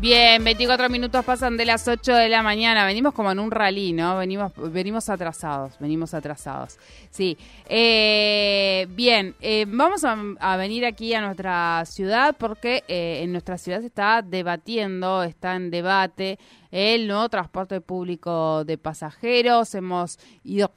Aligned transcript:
Bien, 0.00 0.44
24 0.44 0.88
minutos 0.88 1.24
pasan 1.24 1.56
de 1.56 1.64
las 1.64 1.88
8 1.88 2.14
de 2.14 2.28
la 2.28 2.40
mañana. 2.40 2.86
Venimos 2.86 3.12
como 3.12 3.32
en 3.32 3.40
un 3.40 3.50
rally, 3.50 3.92
¿no? 3.92 4.16
Venimos, 4.16 4.52
venimos 4.72 5.08
atrasados, 5.08 5.76
venimos 5.80 6.14
atrasados. 6.14 6.78
Sí. 7.10 7.36
Eh, 7.68 8.86
bien, 8.90 9.34
eh, 9.40 9.66
vamos 9.66 10.04
a, 10.04 10.56
venir 10.56 10.86
aquí 10.86 11.14
a 11.14 11.20
nuestra 11.20 11.82
ciudad 11.84 12.36
porque 12.38 12.84
eh, 12.86 13.22
en 13.24 13.32
nuestra 13.32 13.58
ciudad 13.58 13.80
se 13.80 13.86
está 13.86 14.22
debatiendo, 14.22 15.24
está 15.24 15.56
en 15.56 15.68
debate 15.72 16.38
el 16.70 17.08
nuevo 17.08 17.28
transporte 17.28 17.80
público 17.80 18.64
de 18.64 18.78
pasajeros. 18.78 19.74
Hemos 19.74 20.20
ido 20.44 20.70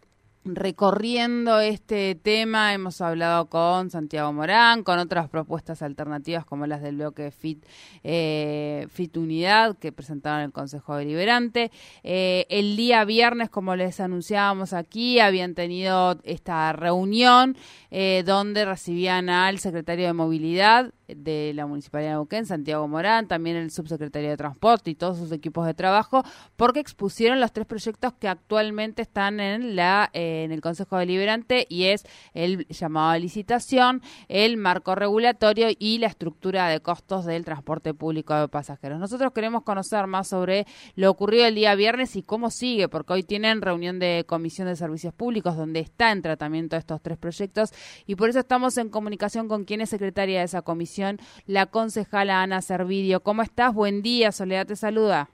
recorriendo 0.44 1.60
este 1.60 2.16
tema 2.16 2.74
hemos 2.74 3.00
hablado 3.02 3.46
con 3.48 3.92
Santiago 3.92 4.34
Morán, 4.34 4.84
con 4.84 4.98
otras 4.98 5.30
propuestas 5.30 5.82
alternativas 5.82 6.46
como 6.46 6.66
las 6.66 6.82
del 6.82 6.96
bloque 6.96 7.32
FIT, 7.32 7.64
eh, 8.04 8.88
FIT 8.90 9.18
Unidad 9.18 9.78
que 9.78 9.92
presentaron 9.92 10.42
el 10.42 10.52
Consejo 10.52 10.96
Deliberante. 10.96 11.72
Eh, 12.04 12.48
el 12.50 12.76
día 12.76 13.06
viernes, 13.06 13.50
como 13.50 13.76
les 13.76 14.00
anunciábamos 14.00 14.74
aquí, 14.74 15.20
habían 15.20 15.54
tenido 15.54 16.20
esta 16.24 16.74
reunión 16.74 17.56
eh, 17.92 18.24
donde 18.26 18.66
recibían 18.66 19.30
al 19.30 19.60
secretario 19.60 20.08
de 20.08 20.14
Movilidad 20.14 20.92
de 21.08 21.52
la 21.54 21.66
Municipalidad 21.66 22.12
de 22.12 22.16
Neuquén, 22.16 22.46
Santiago 22.46 22.88
Morán, 22.88 23.28
también 23.28 23.58
el 23.58 23.70
subsecretario 23.70 24.30
de 24.30 24.38
Transporte 24.38 24.90
y 24.92 24.96
todos 24.96 25.18
sus 25.18 25.32
equipos 25.32 25.66
de 25.66 25.74
trabajo, 25.74 26.24
porque 26.56 26.80
expusieron 26.80 27.40
los 27.42 27.52
tres 27.52 27.68
proyectos 27.68 28.14
que 28.14 28.30
actualmente 28.30 29.02
están 29.02 29.40
en 29.40 29.76
la 29.76 30.10
en 30.32 30.52
el 30.52 30.62
Consejo 30.62 30.98
Deliberante 30.98 31.66
y 31.70 31.86
es 31.86 32.04
el 32.34 32.68
llamado 32.68 33.12
a 33.12 33.18
licitación, 33.18 34.02
el 34.28 34.58
marco 34.58 34.96
regulatorio 34.96 35.68
y 35.78 35.98
la 35.98 36.08
estructura 36.08 36.68
de 36.68 36.80
costos 36.80 37.26
del 37.26 37.46
transporte 37.46 37.94
público 37.94 38.34
de 38.34 38.48
pasajeros. 38.48 39.00
Nosotros 39.00 39.32
queremos 39.34 39.64
conocer 39.64 40.08
más 40.08 40.28
sobre 40.28 40.66
lo 40.96 41.10
ocurrido 41.10 41.46
el 41.46 41.56
día 41.56 41.76
viernes 41.76 42.16
y 42.16 42.24
cómo 42.24 42.50
sigue, 42.50 42.88
porque 42.88 43.14
hoy 43.14 43.24
tienen 43.24 43.62
reunión 43.62 44.00
de 44.00 44.26
Comisión 44.28 44.68
de 44.68 44.76
Servicios 44.76 45.14
Públicos 45.14 45.56
donde 45.56 45.80
está 45.80 46.12
en 46.12 46.22
tratamiento 46.22 46.76
estos 46.76 47.02
tres 47.02 47.18
proyectos 47.18 47.72
y 48.06 48.16
por 48.16 48.30
eso 48.30 48.40
estamos 48.40 48.78
en 48.78 48.90
comunicación 48.90 49.48
con 49.48 49.66
quien 49.66 49.82
es 49.82 49.90
secretaria 49.90 50.40
de 50.40 50.46
esa 50.46 50.62
comisión 50.62 51.20
la 51.46 51.66
concejala 51.66 52.42
Ana 52.42 52.62
Servidio. 52.62 53.22
¿Cómo 53.24 53.42
estás? 53.42 53.74
Buen 53.74 54.02
día, 54.02 54.32
Soledad 54.32 54.68
te 54.68 54.76
saluda. 54.76 55.30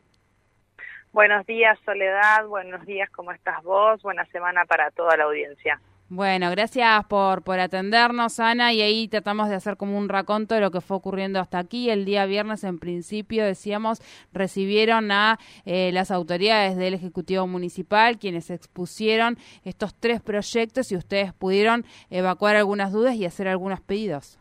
Buenos 1.18 1.48
días, 1.48 1.80
Soledad. 1.84 2.46
Buenos 2.46 2.86
días, 2.86 3.10
¿cómo 3.10 3.32
estás 3.32 3.64
vos? 3.64 4.00
Buena 4.04 4.24
semana 4.28 4.66
para 4.66 4.92
toda 4.92 5.18
la 5.18 5.24
audiencia. 5.24 5.82
Bueno, 6.10 6.52
gracias 6.52 7.06
por, 7.06 7.42
por 7.42 7.60
atendernos, 7.60 8.40
Ana, 8.40 8.72
y 8.72 8.84
ahí 8.84 9.08
tratamos 9.08 9.50
de 9.50 9.56
hacer 9.56 9.78
como 9.78 9.98
un 9.98 10.10
raconto 10.10 10.54
de 10.54 10.62
lo 10.62 10.70
que 10.70 10.80
fue 10.80 10.96
ocurriendo 10.96 11.40
hasta 11.40 11.58
aquí. 11.58 11.90
El 11.90 12.06
día 12.06 12.28
viernes, 12.28 12.64
en 12.64 12.78
principio, 12.78 13.44
decíamos, 13.46 14.00
recibieron 14.32 15.12
a 15.12 15.40
eh, 15.66 15.90
las 15.92 16.12
autoridades 16.12 16.78
del 16.78 16.94
Ejecutivo 16.94 17.48
Municipal, 17.48 18.20
quienes 18.20 18.52
expusieron 18.52 19.40
estos 19.64 19.96
tres 19.96 20.22
proyectos 20.22 20.92
y 20.92 20.98
ustedes 20.98 21.34
pudieron 21.34 21.84
evacuar 22.12 22.58
algunas 22.58 22.92
dudas 22.92 23.16
y 23.16 23.26
hacer 23.26 23.48
algunos 23.48 23.82
pedidos. 23.82 24.38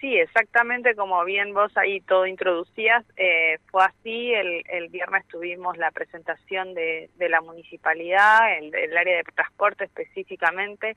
Sí, 0.00 0.16
exactamente 0.16 0.94
como 0.94 1.24
bien 1.24 1.52
vos 1.52 1.76
ahí 1.76 2.00
todo 2.00 2.24
introducías, 2.24 3.04
eh, 3.16 3.58
fue 3.68 3.84
así, 3.84 4.32
el, 4.32 4.62
el, 4.68 4.88
viernes 4.90 5.26
tuvimos 5.26 5.76
la 5.76 5.90
presentación 5.90 6.72
de, 6.74 7.10
de 7.16 7.28
la 7.28 7.40
municipalidad, 7.40 8.56
el, 8.58 8.72
el, 8.76 8.96
área 8.96 9.16
de 9.16 9.24
transporte 9.24 9.84
específicamente, 9.84 10.96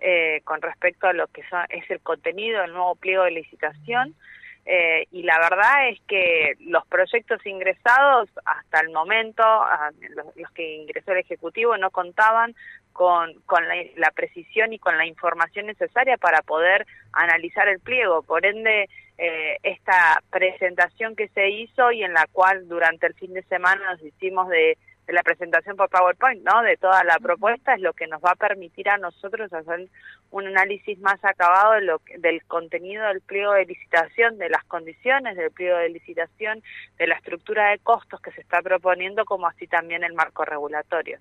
eh, 0.00 0.42
con 0.44 0.60
respecto 0.60 1.06
a 1.06 1.14
lo 1.14 1.28
que 1.28 1.42
es 1.70 1.90
el 1.90 2.00
contenido 2.00 2.60
del 2.60 2.72
nuevo 2.72 2.94
pliego 2.96 3.24
de 3.24 3.30
licitación. 3.30 4.14
Eh, 4.64 5.06
y 5.10 5.22
la 5.24 5.38
verdad 5.38 5.88
es 5.88 6.00
que 6.06 6.54
los 6.60 6.86
proyectos 6.86 7.44
ingresados 7.46 8.28
hasta 8.44 8.80
el 8.80 8.90
momento, 8.90 9.42
los, 10.10 10.50
que 10.52 10.76
ingresó 10.76 11.12
el 11.12 11.18
Ejecutivo, 11.18 11.76
no 11.78 11.90
contaban 11.90 12.54
con, 12.92 13.32
con 13.46 13.64
la, 13.68 14.10
precisión 14.10 14.72
y 14.72 14.78
con 14.78 14.96
la 14.96 15.06
información 15.06 15.66
necesaria 15.66 16.16
para 16.16 16.42
poder 16.42 16.86
analizar 17.12 17.68
el 17.68 17.80
pliego. 17.80 18.22
Por 18.22 18.46
ende, 18.46 18.88
eh, 19.18 19.56
esta 19.62 20.22
presentación 20.30 21.16
que 21.16 21.28
se 21.28 21.50
hizo 21.50 21.92
y 21.92 22.02
en 22.02 22.12
la 22.12 22.26
cual 22.32 22.68
durante 22.68 23.06
el 23.06 23.14
fin 23.14 23.32
de 23.34 23.42
semana 23.44 23.92
nos 23.92 24.02
hicimos 24.02 24.48
de 24.48 24.76
de 25.06 25.12
la 25.12 25.22
presentación 25.22 25.76
por 25.76 25.88
PowerPoint, 25.88 26.42
¿no? 26.44 26.62
De 26.62 26.76
toda 26.76 27.02
la 27.04 27.18
propuesta 27.18 27.74
es 27.74 27.80
lo 27.80 27.92
que 27.92 28.06
nos 28.06 28.22
va 28.22 28.32
a 28.32 28.36
permitir 28.36 28.88
a 28.88 28.98
nosotros 28.98 29.52
hacer 29.52 29.88
un 30.30 30.46
análisis 30.46 30.98
más 31.00 31.22
acabado 31.24 31.72
de 31.72 31.80
lo 31.82 32.00
del 32.18 32.44
contenido 32.44 33.06
del 33.08 33.20
pliego 33.20 33.52
de 33.52 33.66
licitación, 33.66 34.38
de 34.38 34.48
las 34.48 34.64
condiciones 34.64 35.36
del 35.36 35.50
pliego 35.50 35.78
de 35.78 35.88
licitación, 35.88 36.62
de 36.98 37.06
la 37.06 37.16
estructura 37.16 37.70
de 37.70 37.78
costos 37.80 38.20
que 38.20 38.30
se 38.32 38.40
está 38.40 38.62
proponiendo, 38.62 39.24
como 39.24 39.48
así 39.48 39.66
también 39.66 40.04
el 40.04 40.14
marco 40.14 40.44
regulatorio. 40.44 41.18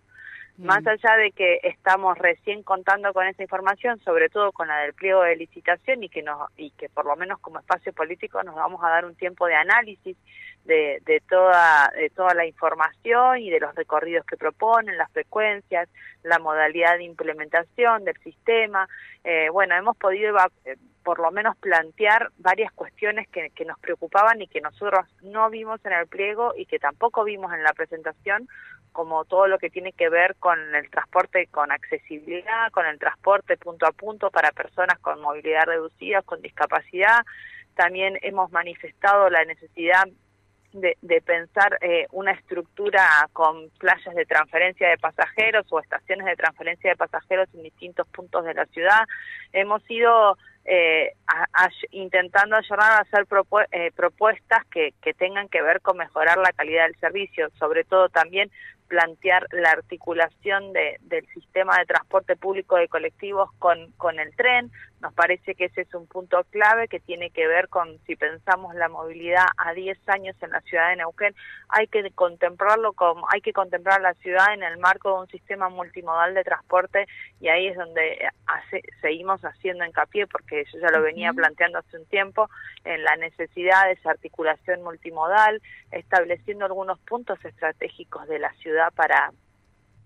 Más 0.58 0.86
allá 0.86 1.18
de 1.18 1.32
que 1.32 1.60
estamos 1.64 2.18
recién 2.18 2.62
contando 2.62 3.14
con 3.14 3.26
esa 3.26 3.42
información, 3.42 4.00
sobre 4.00 4.30
todo 4.30 4.52
con 4.52 4.68
la 4.68 4.80
del 4.80 4.94
pliego 4.94 5.22
de 5.24 5.36
licitación 5.36 6.04
y 6.04 6.10
que 6.10 6.22
nos 6.22 6.50
y 6.58 6.72
que 6.72 6.90
por 6.90 7.06
lo 7.06 7.16
menos 7.16 7.40
como 7.40 7.60
espacio 7.60 7.94
político 7.94 8.44
nos 8.44 8.56
vamos 8.56 8.84
a 8.84 8.90
dar 8.90 9.06
un 9.06 9.16
tiempo 9.16 9.48
de 9.48 9.56
análisis 9.56 10.18
de, 10.66 11.02
de 11.06 11.22
toda 11.28 11.92
de 11.96 12.10
toda 12.10 12.34
la 12.34 12.46
información 12.46 13.40
y 13.40 13.50
de 13.50 13.60
los 13.60 13.74
recorridos 13.76 14.26
que 14.26 14.38
proponen, 14.38 14.98
las 14.98 15.12
frecuencias, 15.12 15.90
la 16.24 16.40
modalidad 16.40 16.98
de 16.98 17.04
implementación 17.04 18.04
del 18.04 18.18
sistema. 18.24 18.88
Eh, 19.24 19.50
bueno, 19.52 19.76
hemos 19.76 19.98
podido 19.98 20.38
eh, 20.66 20.76
por 21.04 21.20
lo 21.20 21.32
menos 21.32 21.58
plantear 21.58 22.30
varias 22.38 22.72
cuestiones 22.74 23.28
que, 23.30 23.50
que 23.52 23.66
nos 23.66 23.80
preocupaban 23.80 24.42
y 24.42 24.48
que 24.48 24.62
nosotros 24.62 25.08
no 25.22 25.50
vimos 25.50 25.84
en 25.86 25.94
el 25.94 26.08
pliego 26.08 26.54
y 26.56 26.66
que 26.66 26.80
tampoco 26.80 27.24
vimos 27.24 27.54
en 27.54 27.64
la 27.64 27.74
presentación 27.74 28.48
como 28.92 29.26
todo 29.26 29.48
lo 29.48 29.58
que 29.58 29.70
tiene 29.70 29.94
que 29.94 30.10
ver 30.10 30.36
con 30.36 30.76
el 30.76 30.90
transporte 30.90 31.48
con 31.48 31.72
accesibilidad, 31.72 32.72
con 32.72 32.86
el 32.86 33.00
transporte 33.00 33.58
punto 33.58 33.86
a 33.86 33.92
punto 33.92 34.30
para 34.30 34.52
personas 34.52 35.00
con 35.00 35.22
movilidad 35.22 35.66
reducida, 35.66 36.22
con 36.22 36.42
discapacidad. 36.42 37.26
También 37.76 38.18
hemos 38.22 38.52
manifestado 38.52 39.30
la 39.30 39.46
necesidad 39.46 40.04
de, 40.74 40.98
de 41.02 41.22
pensar 41.22 41.78
eh, 41.82 42.08
una 42.12 42.32
estructura 42.32 43.06
con 43.34 43.70
playas 43.78 44.16
de 44.16 44.26
transferencia 44.26 44.90
de 44.90 44.98
pasajeros 44.98 45.66
o 45.70 45.80
estaciones 45.80 46.26
de 46.26 46.36
transferencia 46.36 46.90
de 46.90 46.96
pasajeros 46.96 47.50
en 47.54 47.64
distintos 47.64 48.08
puntos 48.08 48.46
de 48.46 48.54
la 48.54 48.66
ciudad. 48.68 49.08
Hemos 49.54 49.82
ido 49.90 50.38
eh, 50.66 51.14
intentando 51.92 52.56
ayudar 52.56 52.92
a 52.92 53.00
hacer 53.00 53.26
eh, 53.72 53.92
propuestas 53.96 54.66
que, 54.68 54.94
que 55.02 55.14
tengan 55.14 55.50
que 55.50 55.62
ver 55.62 55.82
con 55.82 55.98
mejorar 55.98 56.38
la 56.38 56.54
calidad 56.54 56.86
del 56.86 56.96
servicio, 57.00 57.50
sobre 57.58 57.84
todo 57.84 58.10
también 58.10 58.52
plantear 58.88 59.48
la 59.52 59.72
articulación 59.72 60.74
de, 60.74 60.98
del 61.02 61.26
sistema 61.28 61.78
de 61.78 61.86
transporte 61.86 62.36
público 62.36 62.76
de 62.76 62.90
colectivos 62.90 63.50
con, 63.58 63.92
con 63.94 64.20
el 64.20 64.36
tren. 64.36 64.70
Nos 65.02 65.14
parece 65.16 65.56
que 65.56 65.66
ese 65.66 65.82
es 65.82 65.94
un 65.96 66.06
punto 66.06 66.44
clave 66.52 66.88
que 66.88 67.00
tiene 67.00 67.32
que 67.32 67.48
ver 67.48 67.70
con 67.70 67.98
si 68.06 68.16
pensamos 68.16 68.76
la 68.76 68.88
movilidad 68.88 69.46
a 69.58 69.74
10 69.74 69.98
años 70.10 70.36
en 70.42 70.52
la 70.52 70.62
ciudad 70.62 70.90
de 70.90 70.98
Neuquén, 70.98 71.34
hay 71.70 71.88
que 71.88 72.08
contemplarlo 72.12 72.94
como 72.94 73.26
hay 73.32 73.42
que 73.42 73.52
contemplar 73.52 74.00
la 74.02 74.14
ciudad 74.16 74.54
en 74.54 74.62
el 74.62 74.78
marco 74.78 75.10
de 75.10 75.22
un 75.22 75.28
sistema 75.28 75.70
multimodal 75.70 76.36
de 76.36 76.44
transporte 76.44 77.08
y 77.40 77.48
ahí 77.48 77.68
es 77.68 77.78
donde 77.78 78.28
hace, 78.46 78.84
seguimos 79.02 79.42
haciendo 79.42 79.86
hincapié 79.86 80.28
porque 80.28 80.66
yo 80.72 80.80
ya 80.80 80.92
lo 80.92 81.02
venía 81.02 81.34
planteando 81.34 81.80
hace 81.80 81.98
un 81.98 82.06
tiempo 82.06 82.48
en 82.84 83.04
la 83.04 83.16
necesidad 83.16 83.86
de 83.86 83.94
esa 83.94 84.12
articulación 84.12 84.84
multimodal, 84.84 85.64
estableciendo 85.90 86.66
algunos 86.66 87.00
puntos 87.00 87.44
estratégicos 87.44 88.28
de 88.28 88.38
la 88.38 88.54
ciudad 88.54 88.94
para 88.94 89.32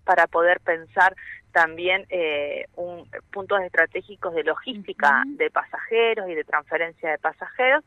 para 0.06 0.28
poder 0.28 0.60
pensar 0.60 1.16
también 1.56 2.04
eh, 2.10 2.66
un, 2.74 3.08
puntos 3.32 3.62
estratégicos 3.62 4.34
de 4.34 4.44
logística 4.44 5.22
de 5.24 5.50
pasajeros 5.50 6.28
y 6.28 6.34
de 6.34 6.44
transferencia 6.44 7.12
de 7.12 7.16
pasajeros. 7.16 7.82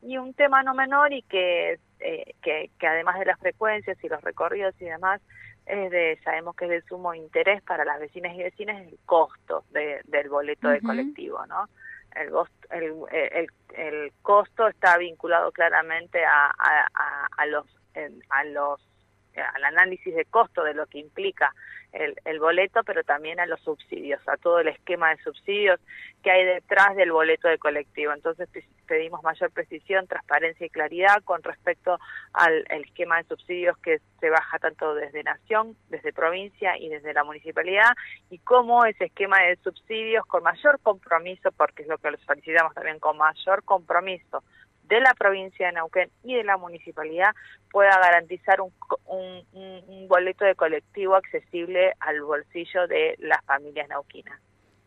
Y 0.00 0.16
un 0.16 0.32
tema 0.32 0.62
no 0.62 0.74
menor 0.74 1.12
y 1.12 1.22
que, 1.22 1.80
eh, 1.98 2.34
que, 2.40 2.70
que, 2.78 2.86
además 2.86 3.18
de 3.18 3.24
las 3.24 3.40
frecuencias 3.40 3.98
y 4.04 4.08
los 4.08 4.22
recorridos 4.22 4.76
y 4.80 4.84
demás 4.84 5.20
es 5.66 5.90
de 5.90 6.20
sabemos 6.22 6.54
que 6.54 6.66
es 6.66 6.70
de 6.70 6.82
sumo 6.82 7.12
interés 7.12 7.60
para 7.62 7.84
las 7.84 7.98
vecinas 7.98 8.32
y 8.36 8.44
vecinas 8.44 8.80
el 8.80 8.96
costo 9.06 9.64
de, 9.72 10.02
del 10.04 10.28
boleto 10.28 10.68
de 10.68 10.80
colectivo 10.80 11.44
no 11.46 11.68
el, 12.14 12.30
el, 12.70 12.94
el, 13.10 13.46
el, 13.76 14.12
costo 14.22 14.68
está 14.68 14.96
vinculado 14.98 15.52
claramente 15.52 16.24
a, 16.24 16.46
a, 16.46 17.26
a 17.36 17.46
los 17.46 17.66
a 18.30 18.44
los 18.44 18.80
al 19.36 19.64
análisis 19.64 20.14
de 20.14 20.24
costo 20.24 20.64
de 20.64 20.74
lo 20.74 20.86
que 20.86 20.98
implica 20.98 21.52
el, 21.92 22.14
el, 22.24 22.38
boleto, 22.40 22.82
pero 22.84 23.02
también 23.04 23.40
a 23.40 23.46
los 23.46 23.60
subsidios, 23.60 24.20
a 24.28 24.36
todo 24.36 24.60
el 24.60 24.68
esquema 24.68 25.10
de 25.10 25.22
subsidios 25.22 25.80
que 26.22 26.30
hay 26.30 26.44
detrás 26.44 26.96
del 26.96 27.12
boleto 27.12 27.48
de 27.48 27.58
colectivo. 27.58 28.12
Entonces 28.12 28.48
pedimos 28.86 29.22
mayor 29.22 29.50
precisión, 29.50 30.06
transparencia 30.06 30.66
y 30.66 30.70
claridad 30.70 31.22
con 31.24 31.42
respecto 31.42 31.98
al 32.32 32.64
esquema 32.84 33.18
de 33.18 33.24
subsidios 33.24 33.76
que 33.78 34.00
se 34.20 34.30
baja 34.30 34.58
tanto 34.58 34.94
desde 34.94 35.22
nación, 35.22 35.76
desde 35.88 36.12
provincia 36.12 36.76
y 36.78 36.88
desde 36.88 37.14
la 37.14 37.24
municipalidad 37.24 37.92
y 38.30 38.38
cómo 38.38 38.84
ese 38.84 39.06
esquema 39.06 39.40
de 39.42 39.56
subsidios 39.56 40.26
con 40.26 40.42
mayor 40.42 40.78
compromiso, 40.80 41.50
porque 41.52 41.82
es 41.82 41.88
lo 41.88 41.98
que 41.98 42.16
solicitamos 42.26 42.74
también 42.74 42.98
con 42.98 43.16
mayor 43.16 43.64
compromiso 43.64 44.42
de 44.90 45.00
la 45.00 45.14
provincia 45.14 45.66
de 45.66 45.72
Neuquén 45.72 46.10
y 46.24 46.34
de 46.34 46.44
la 46.44 46.58
municipalidad 46.58 47.34
pueda 47.70 47.96
garantizar 47.98 48.60
un, 48.60 48.72
un, 49.06 50.08
boleto 50.08 50.44
de 50.44 50.56
colectivo 50.56 51.14
accesible 51.14 51.92
al 52.00 52.20
bolsillo 52.22 52.88
de 52.88 53.14
las 53.20 53.42
familias 53.44 53.88
nauquinas. 53.88 54.38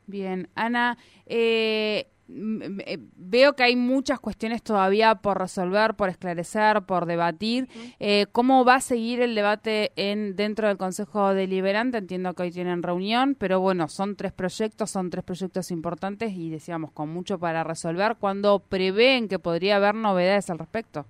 Bien, 0.06 0.50
Ana, 0.56 0.98
eh, 1.26 2.08
veo 2.28 3.54
que 3.54 3.64
hay 3.64 3.76
muchas 3.76 4.20
cuestiones 4.20 4.64
todavía 4.64 5.16
por 5.16 5.40
resolver, 5.40 5.96
por 5.96 6.10
esclarecer, 6.10 6.84
por 6.84 7.06
debatir. 7.06 7.68
Eh, 8.00 8.28
¿Cómo 8.32 8.66
va 8.66 8.76
a 8.76 8.82
seguir 8.82 9.22
el 9.22 9.36
debate 9.36 9.92
en 9.96 10.36
dentro 10.36 10.68
del 10.68 10.78
Consejo 10.78 11.34
Deliberante? 11.34 11.98
Entiendo 11.98 12.34
que 12.34 12.44
hoy 12.44 12.52
tienen 12.52 12.84
reunión, 12.84 13.36
pero 13.36 13.60
bueno, 13.60 13.88
son 13.88 14.16
tres 14.16 14.32
proyectos, 14.32 14.92
son 14.92 15.10
tres 15.10 15.24
proyectos 15.24 15.72
importantes 15.72 16.34
y 16.34 16.50
decíamos 16.50 16.92
con 16.92 17.10
mucho 17.10 17.40
para 17.40 17.64
resolver. 17.64 18.16
¿Cuándo 18.20 18.60
prevén 18.60 19.28
que 19.28 19.40
podría 19.40 19.76
haber 19.78 19.96
novedades 19.96 20.50
al 20.50 20.60
respecto? 20.60 21.06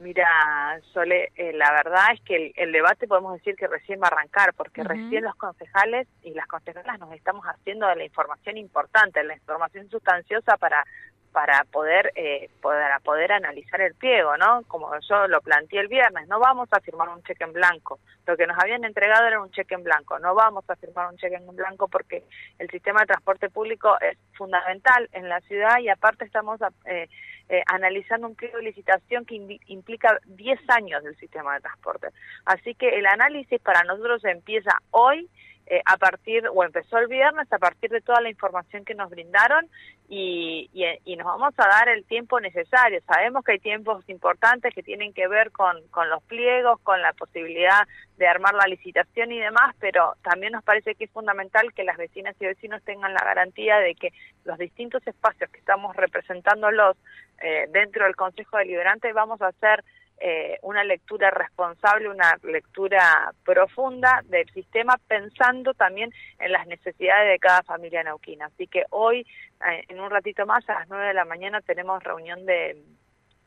Mira, 0.00 0.80
Sole, 0.94 1.30
eh, 1.36 1.52
la 1.52 1.70
verdad 1.72 2.06
es 2.14 2.22
que 2.22 2.54
el, 2.56 2.72
debate 2.72 3.06
podemos 3.06 3.34
decir 3.34 3.54
que 3.54 3.66
recién 3.66 4.00
va 4.00 4.06
a 4.06 4.12
arrancar, 4.12 4.54
porque 4.54 4.82
recién 4.82 5.24
los 5.24 5.34
concejales 5.34 6.08
y 6.22 6.32
las 6.32 6.46
concejalas 6.46 6.98
nos 6.98 7.12
estamos 7.12 7.44
haciendo 7.44 7.86
de 7.86 7.96
la 7.96 8.04
información 8.04 8.56
importante, 8.56 9.22
la 9.22 9.34
información 9.34 9.90
sustanciosa 9.90 10.56
para 10.56 10.86
para 11.32 11.64
poder 11.64 12.12
eh, 12.16 12.50
para 12.60 12.98
poder 13.00 13.32
analizar 13.32 13.80
el 13.80 13.94
pliego, 13.94 14.36
¿no? 14.36 14.62
Como 14.66 14.90
yo 15.08 15.28
lo 15.28 15.40
planteé 15.40 15.80
el 15.80 15.88
viernes, 15.88 16.28
no 16.28 16.40
vamos 16.40 16.68
a 16.72 16.80
firmar 16.80 17.08
un 17.08 17.22
cheque 17.22 17.44
en 17.44 17.52
blanco. 17.52 18.00
Lo 18.26 18.36
que 18.36 18.46
nos 18.46 18.58
habían 18.58 18.84
entregado 18.84 19.26
era 19.26 19.40
un 19.40 19.50
cheque 19.50 19.74
en 19.74 19.82
blanco. 19.82 20.18
No 20.18 20.34
vamos 20.34 20.64
a 20.68 20.76
firmar 20.76 21.08
un 21.08 21.16
cheque 21.16 21.36
en 21.36 21.56
blanco 21.56 21.88
porque 21.88 22.24
el 22.58 22.68
sistema 22.70 23.00
de 23.00 23.06
transporte 23.06 23.48
público 23.48 23.96
es 24.00 24.18
fundamental 24.36 25.08
en 25.12 25.28
la 25.28 25.40
ciudad 25.42 25.78
y 25.78 25.88
aparte 25.88 26.24
estamos 26.24 26.60
eh, 26.84 27.08
eh, 27.48 27.62
analizando 27.66 28.26
un 28.26 28.34
pliego 28.34 28.58
de 28.58 28.64
licitación 28.64 29.24
que 29.24 29.60
implica 29.66 30.18
10 30.24 30.60
años 30.68 31.02
del 31.02 31.16
sistema 31.16 31.54
de 31.54 31.60
transporte. 31.60 32.08
Así 32.44 32.74
que 32.74 32.98
el 32.98 33.06
análisis 33.06 33.60
para 33.60 33.82
nosotros 33.84 34.24
empieza 34.24 34.70
hoy 34.90 35.28
eh, 35.72 35.82
a 35.84 35.96
partir, 35.98 36.42
o 36.52 36.64
empezó 36.64 36.98
el 36.98 37.06
viernes, 37.06 37.46
a 37.52 37.58
partir 37.58 37.90
de 37.90 38.00
toda 38.00 38.20
la 38.20 38.28
información 38.28 38.84
que 38.84 38.96
nos 38.96 39.08
brindaron 39.08 39.68
y, 40.08 40.68
y, 41.04 41.14
nos 41.14 41.28
vamos 41.28 41.54
a 41.58 41.68
dar 41.68 41.88
el 41.88 42.04
tiempo 42.06 42.40
necesario. 42.40 43.00
Sabemos 43.06 43.44
que 43.44 43.52
hay 43.52 43.60
tiempos 43.60 44.02
importantes 44.08 44.74
que 44.74 44.82
tienen 44.82 45.12
que 45.12 45.28
ver 45.28 45.52
con, 45.52 45.80
con 45.92 46.10
los 46.10 46.24
pliegos, 46.24 46.80
con 46.80 47.00
la 47.00 47.12
posibilidad 47.12 47.86
de 48.16 48.26
armar 48.26 48.54
la 48.54 48.66
licitación 48.66 49.30
y 49.30 49.38
demás, 49.38 49.76
pero 49.78 50.16
también 50.22 50.54
nos 50.54 50.64
parece 50.64 50.96
que 50.96 51.04
es 51.04 51.10
fundamental 51.12 51.72
que 51.72 51.84
las 51.84 51.96
vecinas 51.96 52.34
y 52.40 52.46
vecinos 52.46 52.82
tengan 52.82 53.14
la 53.14 53.24
garantía 53.24 53.78
de 53.78 53.94
que 53.94 54.12
los 54.44 54.58
distintos 54.58 55.06
espacios 55.06 55.48
que 55.50 55.60
estamos 55.60 55.94
representándolos 55.94 56.96
eh, 57.40 57.68
dentro 57.70 58.06
del 58.06 58.16
Consejo 58.16 58.58
Deliberante 58.58 59.12
vamos 59.12 59.40
a 59.40 59.46
hacer 59.46 59.84
eh, 60.20 60.58
una 60.62 60.84
lectura 60.84 61.30
responsable, 61.30 62.08
una 62.08 62.36
lectura 62.42 63.32
profunda 63.44 64.22
del 64.26 64.48
sistema, 64.50 64.98
pensando 65.08 65.72
también 65.74 66.12
en 66.38 66.52
las 66.52 66.66
necesidades 66.66 67.30
de 67.30 67.38
cada 67.38 67.62
familia 67.62 68.02
neuquina. 68.02 68.46
Así 68.46 68.66
que 68.66 68.84
hoy, 68.90 69.26
eh, 69.66 69.84
en 69.88 69.98
un 69.98 70.10
ratito 70.10 70.44
más, 70.44 70.68
a 70.68 70.74
las 70.74 70.88
nueve 70.88 71.06
de 71.06 71.14
la 71.14 71.24
mañana, 71.24 71.60
tenemos 71.62 72.02
reunión 72.04 72.44
de, 72.44 72.82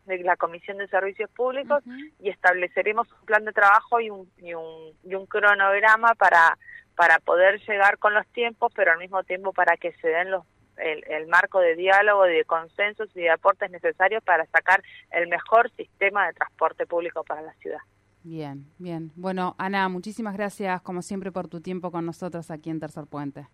la 0.06 0.36
Comisión 0.36 0.78
de 0.80 0.88
Servicios 0.88 1.30
Públicos 1.30 1.82
y 2.20 2.30
estableceremos 2.30 3.08
un 3.14 3.26
plan 3.26 3.46
de 3.46 3.54
trabajo 3.54 4.02
y 4.02 4.10
un, 4.10 4.30
y 4.38 4.54
un, 4.54 4.94
y 5.04 5.16
un 5.16 5.26
cronograma 5.28 6.14
para 6.16 6.58
para 6.96 7.20
poder 7.20 7.60
llegar 7.62 7.98
con 7.98 8.14
los 8.14 8.28
tiempos, 8.28 8.72
pero 8.76 8.92
al 8.92 9.00
mismo 9.00 9.24
tiempo 9.24 9.52
para 9.52 9.78
que 9.78 9.94
se 9.94 10.08
den 10.08 10.32
los 10.32 10.46
el, 10.78 11.28
marco 11.28 11.60
de 11.60 11.76
diálogo, 11.76 12.24
de 12.24 12.44
consensos 12.46 13.10
y 13.16 13.22
de 13.22 13.30
aportes 13.30 13.70
necesarios 13.72 14.24
para 14.24 14.46
sacar 14.48 14.82
el 15.12 15.28
mejor 15.28 15.72
sistema 15.72 16.28
de 16.28 16.34
transporte 16.34 16.86
público 16.86 17.24
para 17.24 17.42
la 17.42 17.54
ciudad. 17.56 17.80
Bien, 18.24 18.66
bien. 18.78 19.12
Bueno, 19.16 19.56
Ana, 19.58 19.90
muchísimas 19.90 20.36
gracias 20.36 20.82
como 20.82 21.02
siempre 21.02 21.32
por 21.32 21.48
tu 21.48 21.62
tiempo 21.62 21.92
con 21.92 22.06
nosotros 22.06 22.52
aquí 22.52 22.70
en 22.70 22.80
Tercer 22.80 23.06
Puente. 23.06 23.48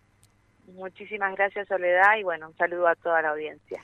Muchísimas 0.68 1.36
gracias 1.36 1.68
Soledad 1.68 2.18
y 2.20 2.24
bueno, 2.24 2.50
un 2.50 2.56
saludo 2.56 2.88
a 2.88 2.96
toda 2.96 3.22
la 3.22 3.30
audiencia. 3.30 3.82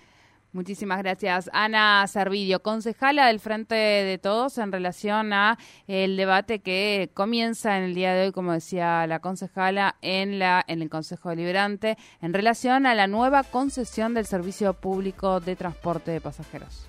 Muchísimas 0.56 1.00
gracias. 1.00 1.50
Ana 1.52 2.07
Servidio, 2.07 2.63
concejala 2.63 3.28
del 3.28 3.42
Frente 3.42 3.75
de 3.75 4.18
Todos 4.18 4.57
en 4.57 4.72
relación 4.72 5.34
a 5.34 5.57
el 5.86 6.16
debate 6.16 6.60
que 6.60 7.12
comienza 7.13 7.78
en 7.78 7.84
el 7.84 7.94
día 7.94 8.13
de 8.13 8.28
hoy, 8.28 8.31
como 8.31 8.54
decía 8.54 9.06
la 9.06 9.19
concejala, 9.19 9.98
en, 10.02 10.40
la, 10.40 10.63
en 10.66 10.81
el 10.81 10.90
Consejo 10.90 11.28
Deliberante 11.28 11.98
en 12.22 12.34
relación 12.34 12.86
a 12.86 12.96
la 12.96 13.07
nueva 13.07 13.44
concesión 13.44 14.13
del 14.13 14.28
servicio 14.28 14.74
público 14.75 15.42
de 15.42 15.57
transporte 15.57 16.12
de 16.12 16.22
pasajeros. 16.22 16.88